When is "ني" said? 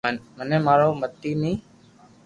1.41-1.51